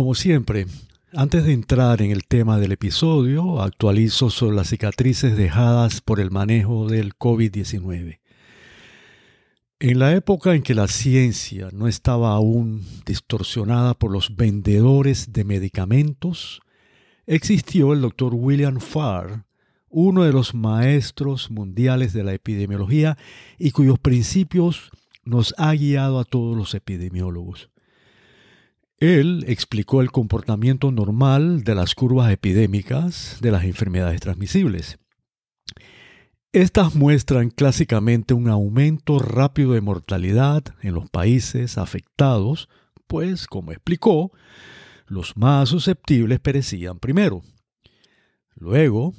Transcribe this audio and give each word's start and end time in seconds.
Como 0.00 0.14
siempre, 0.14 0.66
antes 1.12 1.44
de 1.44 1.52
entrar 1.52 2.00
en 2.00 2.10
el 2.10 2.24
tema 2.24 2.58
del 2.58 2.72
episodio, 2.72 3.60
actualizo 3.60 4.30
sobre 4.30 4.56
las 4.56 4.70
cicatrices 4.70 5.36
dejadas 5.36 6.00
por 6.00 6.20
el 6.20 6.30
manejo 6.30 6.88
del 6.88 7.14
COVID-19. 7.18 8.18
En 9.78 9.98
la 9.98 10.14
época 10.14 10.54
en 10.54 10.62
que 10.62 10.74
la 10.74 10.88
ciencia 10.88 11.68
no 11.74 11.86
estaba 11.86 12.30
aún 12.30 12.82
distorsionada 13.04 13.92
por 13.92 14.10
los 14.10 14.36
vendedores 14.36 15.34
de 15.34 15.44
medicamentos, 15.44 16.62
existió 17.26 17.92
el 17.92 18.00
doctor 18.00 18.32
William 18.34 18.80
Farr, 18.80 19.44
uno 19.90 20.24
de 20.24 20.32
los 20.32 20.54
maestros 20.54 21.50
mundiales 21.50 22.14
de 22.14 22.24
la 22.24 22.32
epidemiología 22.32 23.18
y 23.58 23.72
cuyos 23.72 23.98
principios 23.98 24.90
nos 25.24 25.54
ha 25.58 25.74
guiado 25.74 26.20
a 26.20 26.24
todos 26.24 26.56
los 26.56 26.74
epidemiólogos. 26.74 27.68
Él 29.00 29.44
explicó 29.48 30.02
el 30.02 30.12
comportamiento 30.12 30.92
normal 30.92 31.64
de 31.64 31.74
las 31.74 31.94
curvas 31.94 32.30
epidémicas 32.30 33.38
de 33.40 33.50
las 33.50 33.64
enfermedades 33.64 34.20
transmisibles. 34.20 34.98
Estas 36.52 36.94
muestran 36.94 37.48
clásicamente 37.48 38.34
un 38.34 38.50
aumento 38.50 39.18
rápido 39.18 39.72
de 39.72 39.80
mortalidad 39.80 40.64
en 40.82 40.92
los 40.92 41.08
países 41.08 41.78
afectados, 41.78 42.68
pues, 43.06 43.46
como 43.46 43.72
explicó, 43.72 44.32
los 45.06 45.34
más 45.34 45.70
susceptibles 45.70 46.38
perecían 46.38 46.98
primero. 46.98 47.40
Luego, 48.54 49.14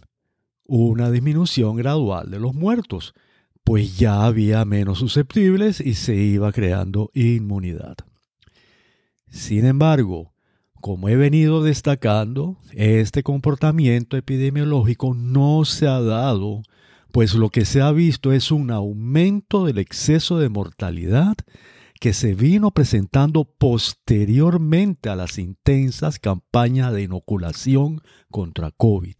una 0.64 1.10
disminución 1.10 1.76
gradual 1.76 2.30
de 2.30 2.40
los 2.40 2.54
muertos, 2.54 3.16
pues 3.64 3.98
ya 3.98 4.26
había 4.26 4.64
menos 4.64 5.00
susceptibles 5.00 5.82
y 5.82 5.96
se 5.96 6.16
iba 6.16 6.52
creando 6.52 7.10
inmunidad. 7.16 7.96
Sin 9.32 9.66
embargo, 9.66 10.34
como 10.82 11.08
he 11.08 11.16
venido 11.16 11.64
destacando, 11.64 12.58
este 12.74 13.24
comportamiento 13.24 14.18
epidemiológico 14.18 15.14
no 15.14 15.64
se 15.64 15.88
ha 15.88 16.02
dado, 16.02 16.64
pues 17.14 17.34
lo 17.34 17.50
que 17.50 17.66
se 17.66 17.82
ha 17.82 17.92
visto 17.92 18.34
es 18.34 18.52
un 18.52 18.72
aumento 18.72 19.66
del 19.66 19.78
exceso 19.78 20.38
de 20.38 20.50
mortalidad 20.50 21.36
que 22.02 22.14
se 22.14 22.34
vino 22.34 22.72
presentando 22.72 23.46
posteriormente 23.46 25.08
a 25.08 25.16
las 25.16 25.38
intensas 25.38 26.20
campañas 26.20 26.92
de 26.94 27.04
inoculación 27.04 28.02
contra 28.30 28.72
COVID. 28.72 29.16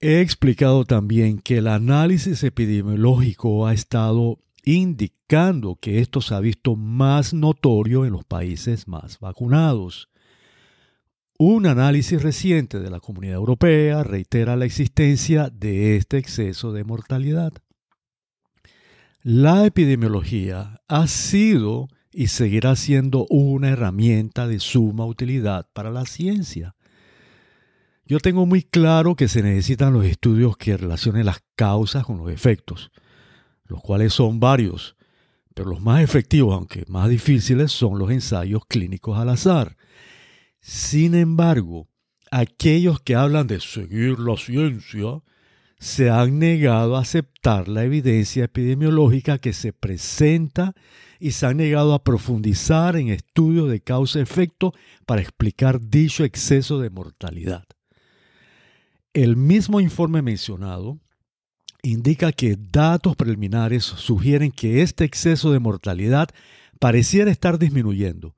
He 0.00 0.20
explicado 0.20 0.84
también 0.84 1.38
que 1.38 1.58
el 1.58 1.68
análisis 1.68 2.42
epidemiológico 2.42 3.66
ha 3.66 3.72
estado 3.72 4.38
indicando 4.66 5.76
que 5.76 6.00
esto 6.00 6.20
se 6.20 6.34
ha 6.34 6.40
visto 6.40 6.74
más 6.74 7.32
notorio 7.32 8.04
en 8.04 8.12
los 8.12 8.24
países 8.24 8.88
más 8.88 9.20
vacunados. 9.20 10.10
Un 11.38 11.66
análisis 11.66 12.20
reciente 12.20 12.80
de 12.80 12.90
la 12.90 12.98
Comunidad 12.98 13.36
Europea 13.36 14.02
reitera 14.02 14.56
la 14.56 14.64
existencia 14.64 15.50
de 15.50 15.96
este 15.96 16.18
exceso 16.18 16.72
de 16.72 16.82
mortalidad. 16.82 17.52
La 19.22 19.64
epidemiología 19.66 20.80
ha 20.88 21.06
sido 21.06 21.88
y 22.10 22.26
seguirá 22.26 22.74
siendo 22.74 23.26
una 23.30 23.68
herramienta 23.68 24.48
de 24.48 24.58
suma 24.58 25.06
utilidad 25.06 25.68
para 25.74 25.90
la 25.90 26.06
ciencia. 26.06 26.74
Yo 28.04 28.18
tengo 28.18 28.46
muy 28.46 28.62
claro 28.62 29.14
que 29.14 29.28
se 29.28 29.42
necesitan 29.42 29.92
los 29.92 30.06
estudios 30.06 30.56
que 30.56 30.76
relacionen 30.76 31.26
las 31.26 31.44
causas 31.54 32.04
con 32.04 32.18
los 32.18 32.30
efectos 32.32 32.90
los 33.68 33.80
cuales 33.80 34.12
son 34.12 34.40
varios, 34.40 34.96
pero 35.54 35.70
los 35.70 35.80
más 35.80 36.02
efectivos, 36.02 36.54
aunque 36.54 36.84
más 36.88 37.08
difíciles, 37.08 37.72
son 37.72 37.98
los 37.98 38.10
ensayos 38.10 38.66
clínicos 38.66 39.18
al 39.18 39.30
azar. 39.30 39.76
Sin 40.60 41.14
embargo, 41.14 41.88
aquellos 42.30 43.00
que 43.00 43.14
hablan 43.14 43.46
de 43.46 43.60
seguir 43.60 44.18
la 44.18 44.36
ciencia 44.36 45.22
se 45.78 46.10
han 46.10 46.38
negado 46.38 46.96
a 46.96 47.00
aceptar 47.00 47.68
la 47.68 47.84
evidencia 47.84 48.44
epidemiológica 48.44 49.38
que 49.38 49.52
se 49.52 49.72
presenta 49.72 50.74
y 51.18 51.32
se 51.32 51.46
han 51.46 51.58
negado 51.58 51.94
a 51.94 52.02
profundizar 52.02 52.96
en 52.96 53.08
estudios 53.08 53.70
de 53.70 53.80
causa-efecto 53.80 54.72
para 55.06 55.20
explicar 55.20 55.80
dicho 55.80 56.24
exceso 56.24 56.80
de 56.80 56.90
mortalidad. 56.90 57.64
El 59.12 59.36
mismo 59.36 59.80
informe 59.80 60.20
mencionado 60.20 61.00
indica 61.92 62.32
que 62.32 62.56
datos 62.56 63.16
preliminares 63.16 63.84
sugieren 63.84 64.50
que 64.50 64.82
este 64.82 65.04
exceso 65.04 65.52
de 65.52 65.60
mortalidad 65.60 66.28
pareciera 66.78 67.30
estar 67.30 67.58
disminuyendo. 67.58 68.34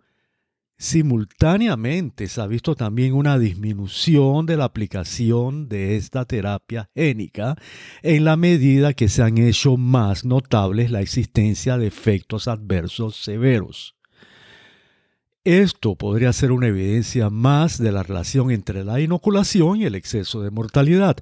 Simultáneamente 0.81 2.29
se 2.29 2.41
ha 2.41 2.47
visto 2.47 2.77
también 2.77 3.13
una 3.13 3.37
disminución 3.37 4.47
de 4.47 4.57
la 4.57 4.65
aplicación 4.65 5.69
de 5.69 5.97
esta 5.97 6.25
terapia 6.25 6.89
génica 6.95 7.57
en 8.03 8.25
la 8.25 8.37
medida 8.37 8.93
que 8.93 9.09
se 9.09 9.23
han 9.23 9.39
hecho 9.39 9.77
más 9.77 10.25
notables 10.25 10.93
la 10.93 11.01
existencia 11.01 11.79
de 11.79 11.89
efectos 11.89 12.47
adversos 12.47 13.17
severos. 13.17 13.97
Esto 15.43 15.97
podría 15.97 16.33
ser 16.33 16.53
una 16.53 16.69
evidencia 16.69 17.29
más 17.31 17.79
de 17.79 17.91
la 17.91 18.05
relación 18.05 18.51
entre 18.51 18.85
la 18.85 19.01
inoculación 19.01 19.81
y 19.81 19.85
el 19.85 19.95
exceso 19.97 20.43
de 20.43 20.51
mortalidad, 20.51 21.17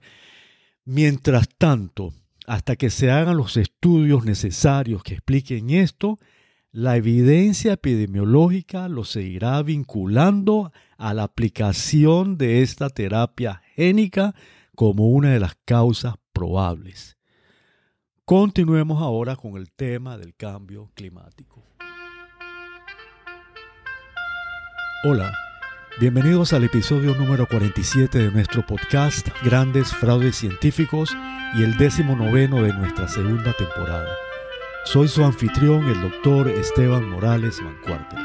Mientras 0.89 1.49
tanto, 1.59 2.15
hasta 2.47 2.77
que 2.77 2.91
se 2.91 3.11
hagan 3.11 3.37
los 3.37 3.57
estudios 3.57 4.25
necesarios 4.25 5.03
que 5.03 5.15
expliquen 5.15 5.71
esto, 5.71 6.17
la 6.71 6.97
evidencia 6.97 7.73
epidemiológica 7.73 8.89
lo 8.89 9.03
seguirá 9.05 9.61
vinculando 9.65 10.71
a 10.97 11.13
la 11.13 11.25
aplicación 11.25 12.39
de 12.39 12.63
esta 12.63 12.89
terapia 12.89 13.63
génica 13.75 14.37
como 14.77 15.09
una 15.09 15.31
de 15.31 15.41
las 15.41 15.57
causas 15.65 16.15
probables. 16.33 17.17
Continuemos 18.25 19.03
ahora 19.03 19.35
con 19.35 19.57
el 19.57 19.73
tema 19.73 20.17
del 20.17 20.37
cambio 20.37 20.93
climático. 20.95 21.65
Hola 25.03 25.46
Bienvenidos 25.99 26.53
al 26.53 26.63
episodio 26.63 27.15
número 27.15 27.49
47 27.49 28.19
de 28.19 28.31
nuestro 28.31 28.67
podcast 28.67 29.29
Grandes 29.43 29.95
Fraudes 29.95 30.37
Científicos 30.37 31.17
y 31.57 31.63
el 31.63 31.79
décimo 31.79 32.15
noveno 32.15 32.63
de 32.63 32.75
nuestra 32.75 33.09
segunda 33.09 33.55
temporada. 33.55 34.15
Soy 34.85 35.09
su 35.09 35.25
anfitrión, 35.25 35.89
el 35.89 36.03
doctor 36.03 36.51
Esteban 36.51 37.09
Morales 37.09 37.63
Mancuarte. 37.63 38.17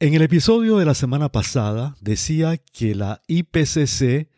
En 0.00 0.14
el 0.14 0.22
episodio 0.22 0.78
de 0.78 0.86
la 0.86 0.94
semana 0.94 1.28
pasada 1.28 1.96
decía 2.00 2.56
que 2.56 2.94
la 2.94 3.20
IPCC 3.26 4.30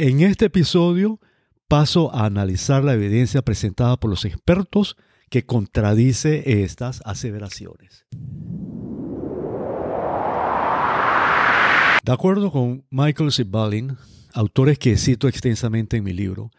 En 0.00 0.20
este 0.20 0.44
episodio 0.44 1.18
paso 1.66 2.14
a 2.14 2.24
analizar 2.24 2.84
la 2.84 2.94
evidencia 2.94 3.42
presentada 3.42 3.96
por 3.96 4.10
los 4.10 4.24
expertos 4.24 4.96
que 5.28 5.44
contradice 5.44 6.62
estas 6.62 7.02
aseveraciones. 7.04 8.06
De 12.04 12.12
acuerdo 12.12 12.52
con 12.52 12.84
Michael 12.90 13.32
Zibalin, 13.32 13.96
autores 14.34 14.78
que 14.78 14.96
cito 14.96 15.26
extensamente 15.26 15.96
en 15.96 16.04
mi 16.04 16.12
libro, 16.12 16.52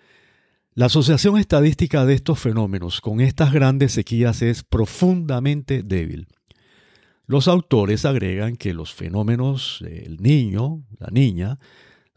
la 0.74 0.88
asociación 0.88 1.38
estadística 1.38 2.06
de 2.06 2.16
estos 2.16 2.40
fenómenos 2.40 3.00
con 3.00 3.22
estas 3.22 3.54
grandes 3.54 3.94
sequías 3.94 4.42
es 4.42 4.64
profundamente 4.64 5.82
débil. 5.82 6.28
Los 7.26 7.48
autores 7.48 8.04
agregan 8.04 8.58
que 8.58 8.74
los 8.74 8.94
fenómenos 8.94 9.80
del 9.82 10.18
niño, 10.18 10.84
la 10.98 11.08
niña, 11.10 11.58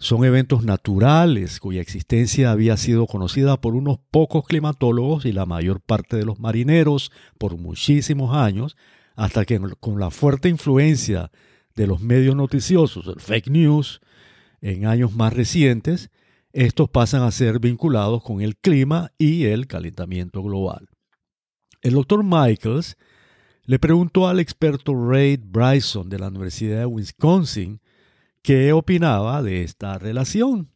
son 0.03 0.25
eventos 0.25 0.65
naturales 0.65 1.61
cuya 1.61 1.81
existencia 1.81 2.51
había 2.51 2.77
sido 2.77 3.07
conocida 3.07 3.61
por 3.61 3.77
unos 3.77 4.01
pocos 4.11 4.45
climatólogos 4.45 5.25
y 5.27 5.33
la 5.33 5.47
mayor 5.47 5.81
parte 5.81 6.17
de 6.17 6.25
los 6.25 6.41
marineros 6.41 7.13
por 7.39 7.57
muchísimos 7.57 8.35
años, 8.35 8.77
hasta 9.15 9.45
que 9.45 9.61
con 9.79 10.01
la 10.01 10.11
fuerte 10.11 10.49
influencia 10.49 11.31
de 11.77 11.87
los 11.87 12.01
medios 12.01 12.35
noticiosos, 12.35 13.07
el 13.07 13.21
fake 13.21 13.47
news, 13.47 14.01
en 14.61 14.87
años 14.87 15.15
más 15.15 15.35
recientes, 15.35 16.11
estos 16.53 16.91
pasan 16.91 17.23
a 17.23 17.31
ser 17.31 17.61
vinculados 17.61 18.25
con 18.25 18.41
el 18.41 18.57
clima 18.57 19.13
y 19.19 19.45
el 19.45 19.69
calentamiento 19.69 20.43
global. 20.43 20.89
El 21.81 21.93
doctor 21.93 22.25
Michaels 22.25 22.97
le 23.67 23.79
preguntó 23.79 24.27
al 24.27 24.41
experto 24.41 24.95
Ray 24.95 25.37
Bryson 25.37 26.09
de 26.09 26.19
la 26.19 26.27
Universidad 26.27 26.81
de 26.81 26.87
Wisconsin 26.87 27.81
qué 28.43 28.73
opinaba 28.73 29.43
de 29.43 29.63
esta 29.63 29.99
relación. 29.99 30.69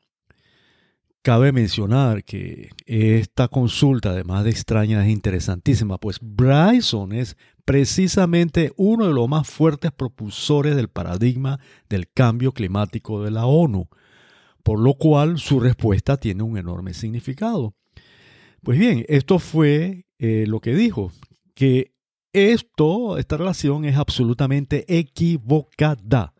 Cabe 1.22 1.50
mencionar 1.50 2.22
que 2.22 2.70
esta 2.86 3.48
consulta, 3.48 4.10
además 4.10 4.44
de 4.44 4.50
extraña, 4.50 5.04
es 5.04 5.10
interesantísima, 5.10 5.98
pues 5.98 6.18
Bryson 6.22 7.12
es 7.12 7.36
precisamente 7.64 8.72
uno 8.76 9.08
de 9.08 9.12
los 9.12 9.28
más 9.28 9.48
fuertes 9.48 9.90
propulsores 9.90 10.76
del 10.76 10.88
paradigma 10.88 11.58
del 11.88 12.08
cambio 12.08 12.52
climático 12.52 13.24
de 13.24 13.32
la 13.32 13.46
ONU, 13.46 13.88
por 14.62 14.78
lo 14.78 14.94
cual 14.94 15.38
su 15.38 15.58
respuesta 15.58 16.16
tiene 16.16 16.44
un 16.44 16.58
enorme 16.58 16.94
significado. 16.94 17.74
Pues 18.62 18.78
bien, 18.78 19.04
esto 19.08 19.40
fue 19.40 20.06
eh, 20.20 20.44
lo 20.46 20.60
que 20.60 20.76
dijo, 20.76 21.10
que 21.54 21.92
esto, 22.32 23.18
esta 23.18 23.36
relación 23.36 23.84
es 23.84 23.96
absolutamente 23.96 24.84
equivocada, 24.96 26.34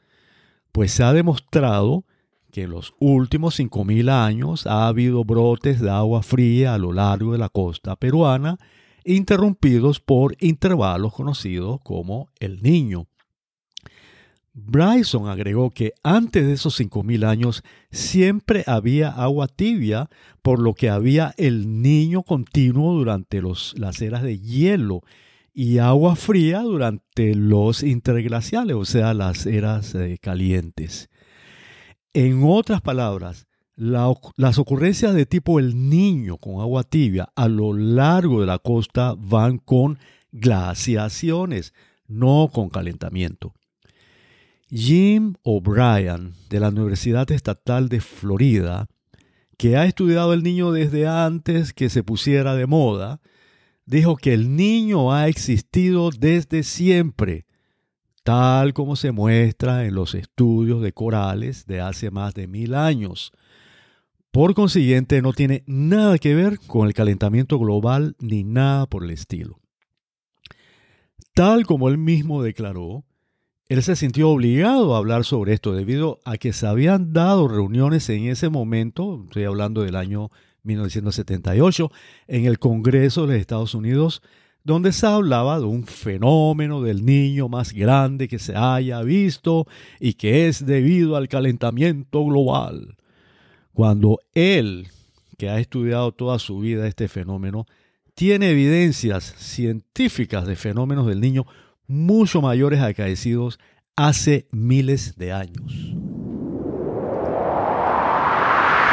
pues 0.77 0.93
se 0.93 1.05
ha 1.05 1.15
demostrado 1.15 2.05
que 2.53 2.65
en 2.65 2.71
los 2.71 2.93
últimos 2.99 3.59
5.000 3.59 4.11
años 4.11 4.67
ha 4.67 4.89
habido 4.89 5.25
brotes 5.25 5.81
de 5.81 5.89
agua 5.89 6.23
fría 6.23 6.75
a 6.75 6.79
lo 6.79 6.93
largo 6.93 7.33
de 7.33 7.39
la 7.39 7.49
costa 7.49 7.97
peruana, 7.97 8.59
interrumpidos 9.03 10.01
por 10.01 10.37
intervalos 10.39 11.15
conocidos 11.15 11.81
como 11.83 12.29
el 12.41 12.63
niño. 12.63 13.07
Bryson 14.53 15.31
agregó 15.31 15.71
que 15.71 15.95
antes 16.03 16.47
de 16.47 16.53
esos 16.53 16.79
5.000 16.79 17.25
años 17.27 17.63
siempre 17.91 18.63
había 18.67 19.09
agua 19.09 19.49
tibia, 19.49 20.11
por 20.43 20.61
lo 20.61 20.75
que 20.75 20.91
había 20.91 21.33
el 21.39 21.81
niño 21.81 22.23
continuo 22.23 22.93
durante 22.93 23.41
las 23.41 24.03
eras 24.03 24.23
de 24.23 24.41
hielo 24.41 25.01
y 25.59 25.79
agua 25.79 26.17
fría 26.17 26.61
durante 26.61 27.35
los 27.35 27.83
interglaciales, 27.83 28.77
o 28.77 28.85
sea, 28.85 29.15
las 29.15 29.47
eras 29.47 29.95
eh, 29.95 30.19
calientes. 30.21 31.09
En 32.13 32.43
otras 32.45 32.83
palabras, 32.83 33.47
las 33.75 34.59
ocurrencias 34.59 35.15
de 35.15 35.25
tipo 35.25 35.59
el 35.59 35.89
niño 35.89 36.37
con 36.37 36.61
agua 36.61 36.83
tibia 36.85 37.31
a 37.35 37.49
lo 37.49 37.73
largo 37.73 38.43
de 38.43 38.47
la 38.47 38.59
costa 38.59 39.15
van 39.17 39.57
con 39.57 39.99
glaciaciones, 40.31 41.73
no 42.07 42.51
con 42.53 42.69
calentamiento. 42.69 43.55
Jim 44.69 45.37
O'Brien, 45.43 46.35
de 46.51 46.61
la 46.61 46.69
Universidad 46.69 47.31
Estatal 47.31 47.89
de 47.89 48.03
Florida, 48.03 48.89
que 49.57 49.79
ha 49.79 49.87
estudiado 49.87 50.35
el 50.35 50.43
niño 50.43 50.71
desde 50.71 51.07
antes 51.07 51.73
que 51.73 51.89
se 51.89 52.03
pusiera 52.03 52.55
de 52.55 52.67
moda, 52.67 53.23
dijo 53.87 54.17
que 54.17 54.35
el 54.35 54.55
niño 54.57 55.13
ha 55.13 55.29
existido 55.29 56.11
desde 56.11 56.63
siempre 56.63 57.47
tal 58.27 58.75
como 58.75 58.97
se 58.97 59.13
muestra 59.13 59.87
en 59.87 59.95
los 59.95 60.17
estudios 60.17 60.83
de 60.83 60.93
corales 60.93 61.65
de 61.67 61.81
hace 61.81 62.11
más 62.11 62.35
de 62.35 62.49
mil 62.49 62.75
años. 62.75 63.31
Por 64.33 64.55
consiguiente, 64.55 65.23
no 65.23 65.33
tiene 65.33 65.63
nada 65.69 66.19
que 66.19 66.35
ver 66.35 66.59
con 66.67 66.89
el 66.89 66.93
calentamiento 66.93 67.57
global 67.57 68.17
ni 68.19 68.43
nada 68.43 68.87
por 68.87 69.05
el 69.05 69.13
estilo. 69.13 69.61
Tal 71.35 71.67
como 71.67 71.89
él 71.89 71.99
mismo 71.99 72.43
declaró, 72.43 73.05
él 73.69 73.81
se 73.85 73.95
sintió 73.95 74.31
obligado 74.31 74.97
a 74.97 74.99
hablar 74.99 75.25
sobre 75.25 75.53
esto 75.53 75.73
debido 75.73 76.19
a 76.25 76.37
que 76.37 76.53
se 76.53 76.67
habían 76.67 77.13
dado 77.13 77.47
reuniones 77.47 78.09
en 78.09 78.27
ese 78.27 78.49
momento, 78.49 79.23
estoy 79.27 79.45
hablando 79.45 79.83
del 79.83 79.95
año 79.95 80.33
1978, 80.67 81.91
en 82.29 82.45
el 82.45 82.59
Congreso 82.59 83.23
de 83.23 83.35
los 83.35 83.41
Estados 83.41 83.75
Unidos, 83.75 84.23
donde 84.65 84.93
se 84.93 85.07
hablaba 85.07 85.61
de 85.61 85.65
un 85.65 85.87
fenómeno 85.87 86.83
del 86.83 87.05
niño 87.05 87.49
más 87.49 87.73
grande 87.73 88.27
que 88.27 88.41
se 88.41 88.57
haya 88.57 89.01
visto 89.03 89.67
y 90.01 90.15
que 90.15 90.49
es 90.49 90.67
debido 90.67 91.17
al 91.17 91.29
calentamiento 91.29 92.25
global. 92.25 92.97
Cuando 93.73 94.19
él, 94.35 94.89
que 95.39 95.49
ha 95.49 95.61
estudiado 95.61 96.11
toda 96.13 96.41
su 96.41 96.59
vida 96.59 96.89
este 96.89 97.07
fenómeno, 97.07 97.67
tiene 98.15 98.51
evidencias 98.51 99.35
científicas 99.39 100.47
de 100.47 100.57
fenómenos 100.57 101.07
del 101.07 101.21
niño 101.21 101.47
mucho 101.87 102.43
mayores 102.43 102.81
acaecidos 102.81 103.61
hace 103.95 104.49
miles 104.51 105.17
de 105.17 105.33
años. 105.33 105.95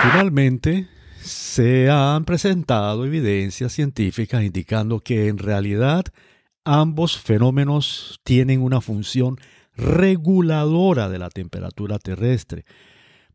Finalmente, 0.04 0.88
se 1.24 1.90
han 1.90 2.26
presentado 2.26 3.06
evidencias 3.06 3.74
científicas 3.74 4.44
indicando 4.44 5.00
que 5.00 5.28
en 5.28 5.38
realidad 5.38 6.06
ambos 6.66 7.18
fenómenos 7.18 8.20
tienen 8.24 8.62
una 8.62 8.82
función 8.82 9.38
reguladora 9.76 11.10
de 11.10 11.20
la 11.20 11.30
temperatura 11.30 11.98
terrestre. 12.00 12.66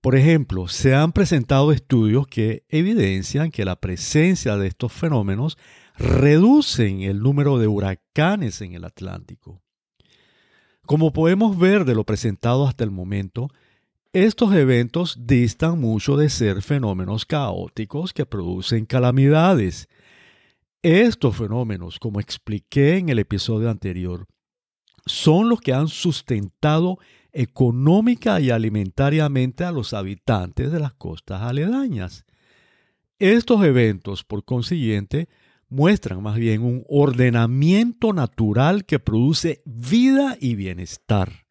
Por 0.01 0.15
ejemplo, 0.15 0.69
se 0.69 0.95
han 0.95 1.13
presentado 1.13 1.73
estudios 1.73 2.27
que 2.27 2.65
evidencian 2.69 3.51
que 3.51 3.65
la 3.65 3.77
presencia 3.77 4.57
de 4.57 4.69
estos 4.69 4.93
fenómenos 4.93 5.59
reducen 5.97 7.03
el 7.03 7.21
número 7.21 7.59
de 7.59 7.67
huracanes 7.67 8.61
en 8.61 8.75
el 8.75 8.85
Atlántico. 8.85 9.61
Como 10.87 11.13
podemos 11.13 11.59
ver 11.59 11.85
de 11.85 11.95
lo 11.95 12.05
presentado 12.05 12.67
hasta 12.67 12.85
el 12.85 12.91
momento, 12.91 13.51
estos 14.27 14.53
eventos 14.53 15.17
distan 15.27 15.81
mucho 15.81 16.17
de 16.17 16.29
ser 16.29 16.63
fenómenos 16.63 17.25
caóticos 17.25 18.13
que 18.13 18.27
producen 18.27 18.85
calamidades. 18.85 19.89
Estos 20.83 21.37
fenómenos, 21.37 21.99
como 21.99 22.19
expliqué 22.19 22.97
en 22.97 23.11
el 23.11 23.21
episodio 23.21 23.71
anterior, 23.71 24.27
son 25.07 25.49
los 25.49 25.61
que 25.61 25.73
han 25.73 25.89
sustentado 25.89 26.99
económica 27.33 28.41
y 28.41 28.51
alimentariamente 28.51 29.65
a 29.65 29.73
los 29.73 29.95
habitantes 29.95 30.73
de 30.73 30.81
las 30.81 30.95
costas 30.95 31.43
aledañas. 31.43 32.25
Estos 33.19 33.65
eventos, 33.65 34.25
por 34.25 34.45
consiguiente, 34.45 35.29
muestran 35.69 36.23
más 36.23 36.37
bien 36.37 36.63
un 36.63 36.85
ordenamiento 36.89 38.13
natural 38.13 38.85
que 38.85 38.99
produce 38.99 39.63
vida 39.65 40.37
y 40.41 40.57
bienestar. 40.57 41.48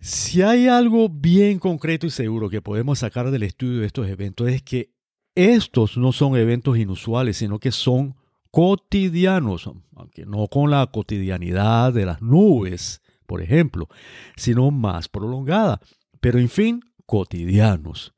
Si 0.00 0.42
hay 0.42 0.68
algo 0.68 1.08
bien 1.08 1.58
concreto 1.58 2.06
y 2.06 2.10
seguro 2.10 2.48
que 2.48 2.62
podemos 2.62 3.00
sacar 3.00 3.30
del 3.30 3.42
estudio 3.42 3.80
de 3.80 3.86
estos 3.86 4.08
eventos 4.08 4.48
es 4.48 4.62
que 4.62 4.92
estos 5.34 5.96
no 5.96 6.12
son 6.12 6.36
eventos 6.36 6.78
inusuales, 6.78 7.36
sino 7.36 7.58
que 7.58 7.72
son 7.72 8.16
cotidianos, 8.50 9.70
aunque 9.94 10.24
no 10.24 10.46
con 10.48 10.70
la 10.70 10.86
cotidianidad 10.86 11.92
de 11.92 12.06
las 12.06 12.22
nubes, 12.22 13.02
por 13.26 13.42
ejemplo, 13.42 13.88
sino 14.36 14.70
más 14.70 15.08
prolongada, 15.08 15.80
pero 16.20 16.38
en 16.38 16.48
fin, 16.48 16.80
cotidianos. 17.06 18.14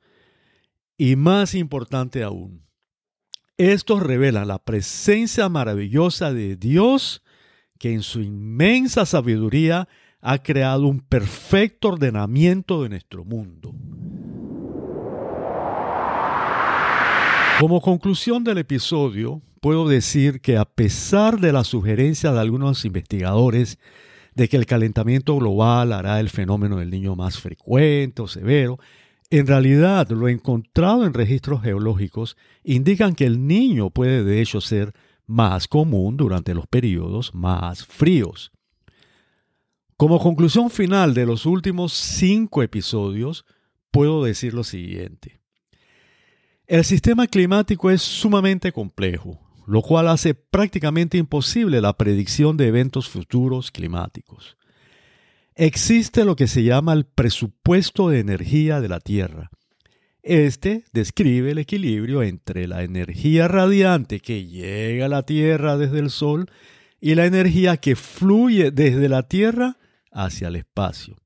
Y 0.97 1.17
más 1.17 1.55
importante 1.55 2.23
aún, 2.23 2.67
estos 3.57 4.03
revelan 4.03 4.49
la 4.49 4.59
presencia 4.59 5.49
maravillosa 5.49 6.33
de 6.33 6.57
Dios 6.57 7.23
que 7.79 7.93
en 7.93 8.03
su 8.03 8.21
inmensa 8.21 9.05
sabiduría 9.07 9.89
ha 10.21 10.43
creado 10.43 10.87
un 10.87 11.01
perfecto 11.01 11.89
ordenamiento 11.89 12.83
de 12.83 12.91
nuestro 12.91 13.25
mundo. 13.25 13.75
Como 17.59 17.81
conclusión 17.81 18.43
del 18.43 18.59
episodio, 18.59 19.43
puedo 19.61 19.87
decir 19.87 20.41
que 20.41 20.57
a 20.57 20.65
pesar 20.65 21.39
de 21.41 21.53
la 21.53 21.65
sugerencia 21.65 22.33
de 22.33 22.41
algunos 22.41 22.85
investigadores 22.85 23.79
de 24.35 24.49
que 24.49 24.57
el 24.57 24.65
calentamiento 24.65 25.37
global 25.37 25.93
hará 25.93 26.21
el 26.21 26.31
fenómeno 26.31 26.77
del 26.77 26.91
niño 26.91 27.17
más 27.17 27.39
frecuente 27.39 28.23
o 28.23 28.29
severo, 28.29 28.79
en 29.29 29.47
realidad 29.47 30.09
lo 30.09 30.29
encontrado 30.29 31.05
en 31.05 31.15
registros 31.15 31.63
geológicos 31.63 32.37
indican 32.65 33.15
que 33.15 33.27
el 33.27 33.47
niño 33.47 33.91
puede 33.91 34.25
de 34.25 34.41
hecho 34.41 34.61
ser 34.61 34.93
más 35.27 35.69
común 35.69 36.17
durante 36.17 36.55
los 36.55 36.67
periodos 36.67 37.35
más 37.35 37.87
fríos. 37.87 38.53
Como 40.01 40.19
conclusión 40.19 40.71
final 40.71 41.13
de 41.13 41.27
los 41.27 41.45
últimos 41.45 41.93
cinco 41.93 42.63
episodios, 42.63 43.45
puedo 43.91 44.25
decir 44.25 44.55
lo 44.55 44.65
siguiente. 44.65 45.43
El 46.67 46.87
sistema 46.87 47.27
climático 47.27 47.91
es 47.91 48.01
sumamente 48.01 48.73
complejo, 48.73 49.39
lo 49.67 49.83
cual 49.83 50.09
hace 50.09 50.33
prácticamente 50.33 51.19
imposible 51.19 51.83
la 51.83 51.99
predicción 51.99 52.57
de 52.57 52.69
eventos 52.69 53.11
futuros 53.11 53.71
climáticos. 53.71 54.57
Existe 55.55 56.25
lo 56.25 56.35
que 56.35 56.47
se 56.47 56.63
llama 56.63 56.95
el 56.95 57.05
presupuesto 57.05 58.09
de 58.09 58.21
energía 58.21 58.81
de 58.81 58.89
la 58.89 59.01
Tierra. 59.01 59.51
Este 60.23 60.85
describe 60.95 61.51
el 61.51 61.59
equilibrio 61.59 62.23
entre 62.23 62.67
la 62.69 62.85
energía 62.85 63.49
radiante 63.49 64.21
que 64.21 64.47
llega 64.47 65.05
a 65.05 65.11
la 65.11 65.25
Tierra 65.25 65.77
desde 65.77 65.99
el 65.99 66.09
Sol 66.09 66.51
y 67.03 67.17
la 67.17 67.27
energía 67.27 67.77
que 67.77 67.97
fluye 67.97 68.71
desde 68.71 69.11
la 69.11 69.25
Tierra 69.25 69.77
hacia 70.11 70.49
el 70.49 70.57
espacio. 70.57 71.17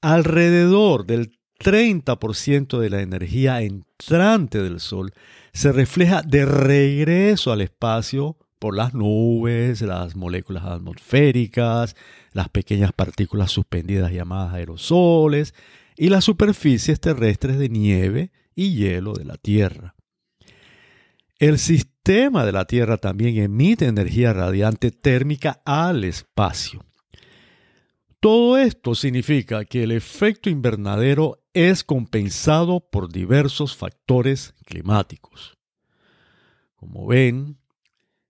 Alrededor 0.00 1.06
del 1.06 1.38
30% 1.58 2.78
de 2.78 2.90
la 2.90 3.02
energía 3.02 3.62
entrante 3.62 4.62
del 4.62 4.80
Sol 4.80 5.12
se 5.52 5.70
refleja 5.70 6.22
de 6.22 6.44
regreso 6.44 7.52
al 7.52 7.60
espacio 7.60 8.36
por 8.58 8.76
las 8.76 8.94
nubes, 8.94 9.80
las 9.82 10.16
moléculas 10.16 10.64
atmosféricas, 10.64 11.96
las 12.32 12.48
pequeñas 12.48 12.92
partículas 12.92 13.50
suspendidas 13.50 14.12
llamadas 14.12 14.54
aerosoles 14.54 15.54
y 15.96 16.08
las 16.08 16.24
superficies 16.24 17.00
terrestres 17.00 17.58
de 17.58 17.68
nieve 17.68 18.30
y 18.54 18.74
hielo 18.74 19.14
de 19.14 19.24
la 19.24 19.36
Tierra. 19.36 19.94
El 21.38 21.58
sistema 21.58 22.44
de 22.44 22.52
la 22.52 22.66
Tierra 22.66 22.98
también 22.98 23.36
emite 23.36 23.86
energía 23.86 24.32
radiante 24.32 24.90
térmica 24.92 25.60
al 25.64 26.04
espacio. 26.04 26.84
Todo 28.22 28.56
esto 28.56 28.94
significa 28.94 29.64
que 29.64 29.82
el 29.82 29.90
efecto 29.90 30.48
invernadero 30.48 31.40
es 31.54 31.82
compensado 31.82 32.78
por 32.78 33.10
diversos 33.10 33.74
factores 33.76 34.54
climáticos. 34.64 35.58
Como 36.76 37.08
ven, 37.08 37.58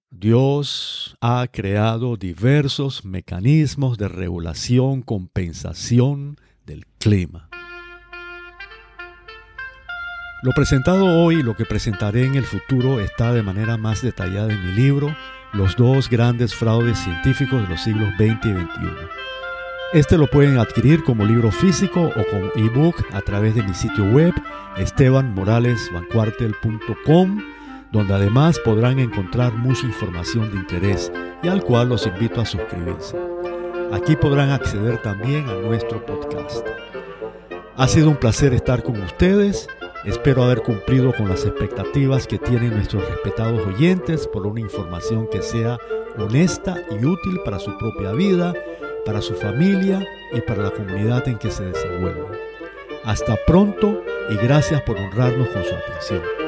Dios 0.08 1.18
ha 1.20 1.46
creado 1.52 2.16
diversos 2.16 3.04
mecanismos 3.04 3.98
de 3.98 4.08
regulación, 4.08 5.02
compensación 5.02 6.38
del 6.64 6.86
clima. 6.98 7.50
Lo 10.42 10.52
presentado 10.52 11.22
hoy 11.22 11.40
y 11.40 11.42
lo 11.42 11.54
que 11.54 11.66
presentaré 11.66 12.24
en 12.24 12.36
el 12.36 12.44
futuro 12.44 12.98
está 12.98 13.34
de 13.34 13.42
manera 13.42 13.76
más 13.76 14.00
detallada 14.00 14.54
en 14.54 14.68
mi 14.68 14.72
libro 14.72 15.14
Los 15.52 15.76
dos 15.76 16.08
grandes 16.08 16.54
fraudes 16.54 16.96
científicos 16.98 17.60
de 17.60 17.68
los 17.68 17.82
siglos 17.82 18.08
XX 18.16 18.46
y 18.46 18.52
XXI. 18.52 19.31
Este 19.92 20.16
lo 20.16 20.26
pueden 20.26 20.58
adquirir 20.58 21.04
como 21.04 21.26
libro 21.26 21.50
físico 21.50 22.04
o 22.04 22.24
como 22.30 22.46
ebook 22.56 22.96
a 23.12 23.20
través 23.20 23.54
de 23.54 23.62
mi 23.62 23.74
sitio 23.74 24.06
web 24.06 24.32
estebanmoralesvancuartel.com, 24.78 27.42
donde 27.92 28.14
además 28.14 28.58
podrán 28.60 28.98
encontrar 28.98 29.52
mucha 29.52 29.86
información 29.86 30.50
de 30.50 30.56
interés 30.56 31.12
y 31.42 31.48
al 31.48 31.62
cual 31.62 31.90
los 31.90 32.06
invito 32.06 32.40
a 32.40 32.46
suscribirse. 32.46 33.18
Aquí 33.92 34.16
podrán 34.16 34.48
acceder 34.48 35.02
también 35.02 35.46
a 35.50 35.56
nuestro 35.56 36.02
podcast. 36.06 36.66
Ha 37.76 37.86
sido 37.86 38.08
un 38.08 38.16
placer 38.16 38.54
estar 38.54 38.82
con 38.82 38.98
ustedes 39.02 39.68
Espero 40.04 40.42
haber 40.42 40.62
cumplido 40.62 41.14
con 41.14 41.28
las 41.28 41.44
expectativas 41.44 42.26
que 42.26 42.36
tienen 42.36 42.70
nuestros 42.70 43.08
respetados 43.08 43.64
oyentes 43.64 44.26
por 44.26 44.48
una 44.48 44.58
información 44.58 45.28
que 45.30 45.42
sea 45.42 45.78
honesta 46.18 46.82
y 46.90 47.04
útil 47.04 47.38
para 47.44 47.60
su 47.60 47.78
propia 47.78 48.10
vida, 48.10 48.52
para 49.04 49.20
su 49.20 49.34
familia 49.34 50.06
y 50.32 50.40
para 50.40 50.64
la 50.64 50.70
comunidad 50.70 51.26
en 51.28 51.38
que 51.38 51.50
se 51.50 51.64
desenvuelven. 51.64 52.26
Hasta 53.04 53.36
pronto 53.46 54.02
y 54.30 54.36
gracias 54.36 54.80
por 54.82 54.96
honrarnos 54.96 55.48
con 55.48 55.64
su 55.64 55.74
atención. 55.74 56.41